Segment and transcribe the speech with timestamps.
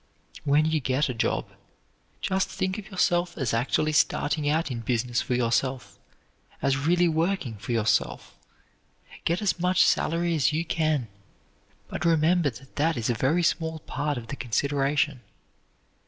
[0.45, 1.45] When you get a job,
[2.21, 5.99] just think of yourself as actually starting out in business for yourself,
[6.59, 8.35] as really working for yourself.
[9.25, 11.07] Get as much salary as you can,
[11.87, 15.21] but remember that that is a very small part of the consideration.